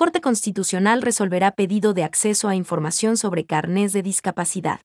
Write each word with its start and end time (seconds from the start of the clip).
Corte 0.00 0.22
Constitucional 0.22 1.02
resolverá 1.02 1.50
pedido 1.50 1.92
de 1.92 2.04
acceso 2.04 2.48
a 2.48 2.56
información 2.56 3.18
sobre 3.18 3.44
carnés 3.44 3.92
de 3.92 4.02
discapacidad. 4.02 4.80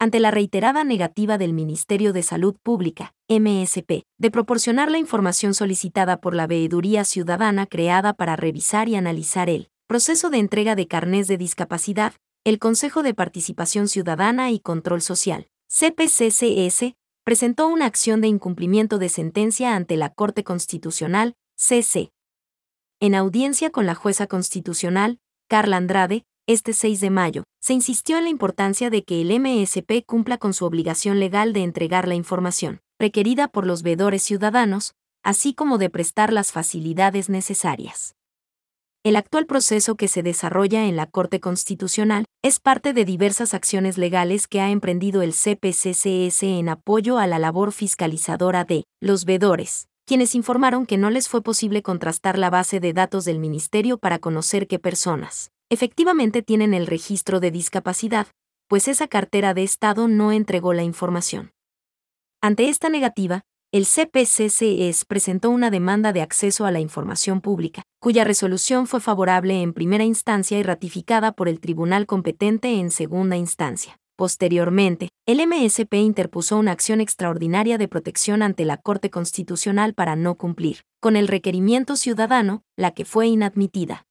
Ante 0.00 0.18
la 0.18 0.32
reiterada 0.32 0.82
negativa 0.82 1.38
del 1.38 1.52
Ministerio 1.52 2.12
de 2.12 2.24
Salud 2.24 2.56
Pública, 2.60 3.14
MSP, 3.28 4.02
de 4.18 4.30
proporcionar 4.32 4.90
la 4.90 4.98
información 4.98 5.54
solicitada 5.54 6.20
por 6.20 6.34
la 6.34 6.48
Veeduría 6.48 7.04
Ciudadana 7.04 7.66
creada 7.66 8.14
para 8.14 8.34
revisar 8.34 8.88
y 8.88 8.96
analizar 8.96 9.48
el 9.48 9.68
proceso 9.86 10.28
de 10.28 10.38
entrega 10.38 10.74
de 10.74 10.88
carnés 10.88 11.28
de 11.28 11.38
discapacidad, 11.38 12.12
el 12.42 12.58
Consejo 12.58 13.04
de 13.04 13.14
Participación 13.14 13.86
Ciudadana 13.86 14.50
y 14.50 14.58
Control 14.58 15.02
Social, 15.02 15.46
CPCCS, 15.68 16.96
presentó 17.22 17.68
una 17.68 17.86
acción 17.86 18.20
de 18.22 18.26
incumplimiento 18.26 18.98
de 18.98 19.08
sentencia 19.08 19.76
ante 19.76 19.96
la 19.96 20.08
Corte 20.08 20.42
Constitucional, 20.42 21.36
CC, 21.56 22.10
en 23.00 23.14
audiencia 23.14 23.70
con 23.70 23.84
la 23.84 23.94
jueza 23.94 24.26
constitucional, 24.26 25.18
Carla 25.48 25.76
Andrade, 25.76 26.24
este 26.46 26.72
6 26.72 27.00
de 27.00 27.10
mayo, 27.10 27.44
se 27.60 27.74
insistió 27.74 28.16
en 28.16 28.24
la 28.24 28.30
importancia 28.30 28.88
de 28.88 29.04
que 29.04 29.20
el 29.20 29.38
MSP 29.38 30.06
cumpla 30.06 30.38
con 30.38 30.54
su 30.54 30.64
obligación 30.64 31.20
legal 31.20 31.52
de 31.52 31.62
entregar 31.62 32.08
la 32.08 32.14
información 32.14 32.80
requerida 32.98 33.48
por 33.48 33.66
los 33.66 33.82
veedores 33.82 34.22
ciudadanos, 34.22 34.94
así 35.22 35.52
como 35.52 35.76
de 35.76 35.90
prestar 35.90 36.32
las 36.32 36.52
facilidades 36.52 37.28
necesarias. 37.28 38.14
El 39.04 39.16
actual 39.16 39.44
proceso 39.44 39.96
que 39.96 40.08
se 40.08 40.22
desarrolla 40.22 40.86
en 40.86 40.96
la 40.96 41.06
Corte 41.06 41.38
Constitucional 41.38 42.24
es 42.42 42.58
parte 42.58 42.94
de 42.94 43.04
diversas 43.04 43.52
acciones 43.52 43.98
legales 43.98 44.48
que 44.48 44.60
ha 44.60 44.70
emprendido 44.70 45.20
el 45.20 45.32
CPCCS 45.32 46.42
en 46.44 46.70
apoyo 46.70 47.18
a 47.18 47.26
la 47.26 47.38
labor 47.38 47.72
fiscalizadora 47.72 48.64
de 48.64 48.84
los 49.00 49.26
veedores, 49.26 49.88
quienes 50.06 50.36
informaron 50.36 50.86
que 50.86 50.96
no 50.96 51.10
les 51.10 51.28
fue 51.28 51.42
posible 51.42 51.82
contrastar 51.82 52.38
la 52.38 52.48
base 52.48 52.78
de 52.78 52.92
datos 52.92 53.24
del 53.24 53.40
Ministerio 53.40 53.98
para 53.98 54.20
conocer 54.20 54.68
qué 54.68 54.78
personas 54.78 55.50
efectivamente 55.68 56.42
tienen 56.42 56.74
el 56.74 56.86
registro 56.86 57.40
de 57.40 57.50
discapacidad, 57.50 58.28
pues 58.68 58.86
esa 58.86 59.08
cartera 59.08 59.52
de 59.52 59.64
Estado 59.64 60.06
no 60.06 60.30
entregó 60.30 60.72
la 60.72 60.84
información. 60.84 61.50
Ante 62.40 62.68
esta 62.68 62.88
negativa, 62.88 63.42
el 63.72 63.84
CPCCS 63.84 65.04
presentó 65.06 65.50
una 65.50 65.72
demanda 65.72 66.12
de 66.12 66.22
acceso 66.22 66.66
a 66.66 66.70
la 66.70 66.78
información 66.78 67.40
pública, 67.40 67.82
cuya 67.98 68.22
resolución 68.22 68.86
fue 68.86 69.00
favorable 69.00 69.60
en 69.60 69.72
primera 69.72 70.04
instancia 70.04 70.56
y 70.56 70.62
ratificada 70.62 71.32
por 71.32 71.48
el 71.48 71.58
tribunal 71.58 72.06
competente 72.06 72.78
en 72.78 72.92
segunda 72.92 73.36
instancia. 73.36 73.98
Posteriormente, 74.16 75.10
el 75.26 75.46
MSP 75.46 75.92
interpuso 75.96 76.56
una 76.56 76.72
acción 76.72 77.02
extraordinaria 77.02 77.76
de 77.76 77.86
protección 77.86 78.42
ante 78.42 78.64
la 78.64 78.78
Corte 78.78 79.10
Constitucional 79.10 79.92
para 79.92 80.16
no 80.16 80.36
cumplir 80.36 80.80
con 81.00 81.16
el 81.16 81.28
requerimiento 81.28 81.96
ciudadano, 81.96 82.62
la 82.76 82.92
que 82.92 83.04
fue 83.04 83.26
inadmitida. 83.26 84.06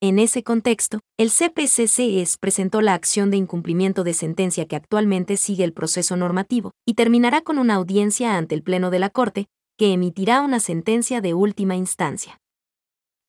En 0.00 0.18
ese 0.18 0.42
contexto, 0.42 0.98
el 1.16 1.30
CPCCS 1.30 2.36
presentó 2.36 2.80
la 2.80 2.94
acción 2.94 3.30
de 3.30 3.36
incumplimiento 3.36 4.02
de 4.02 4.12
sentencia 4.12 4.66
que 4.66 4.74
actualmente 4.74 5.36
sigue 5.36 5.62
el 5.62 5.72
proceso 5.72 6.16
normativo 6.16 6.72
y 6.84 6.94
terminará 6.94 7.42
con 7.42 7.58
una 7.58 7.74
audiencia 7.74 8.36
ante 8.36 8.56
el 8.56 8.64
Pleno 8.64 8.90
de 8.90 8.98
la 8.98 9.10
Corte, 9.10 9.46
que 9.78 9.92
emitirá 9.92 10.40
una 10.40 10.58
sentencia 10.58 11.20
de 11.20 11.34
última 11.34 11.76
instancia. 11.76 12.41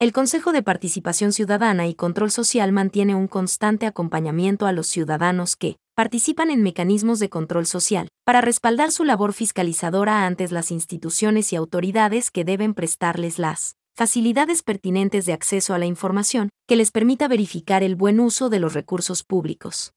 El 0.03 0.11
Consejo 0.11 0.51
de 0.51 0.61
Participación 0.61 1.31
Ciudadana 1.31 1.87
y 1.87 1.95
Control 1.95 2.29
Social 2.29 2.73
mantiene 2.73 3.15
un 3.15 3.29
constante 3.29 3.85
acompañamiento 3.85 4.65
a 4.65 4.73
los 4.73 4.87
ciudadanos 4.87 5.55
que 5.55 5.77
participan 5.95 6.51
en 6.51 6.61
mecanismos 6.61 7.19
de 7.19 7.29
control 7.29 7.65
social, 7.65 8.09
para 8.25 8.41
respaldar 8.41 8.91
su 8.91 9.05
labor 9.05 9.31
fiscalizadora 9.31 10.25
ante 10.25 10.45
las 10.49 10.71
instituciones 10.71 11.53
y 11.53 11.55
autoridades 11.55 12.31
que 12.31 12.43
deben 12.43 12.73
prestarles 12.73 13.39
las 13.39 13.77
facilidades 13.95 14.61
pertinentes 14.61 15.25
de 15.25 15.31
acceso 15.31 15.73
a 15.73 15.77
la 15.77 15.85
información 15.85 16.49
que 16.67 16.75
les 16.75 16.91
permita 16.91 17.29
verificar 17.29 17.81
el 17.81 17.95
buen 17.95 18.19
uso 18.19 18.49
de 18.49 18.59
los 18.59 18.73
recursos 18.73 19.23
públicos. 19.23 19.93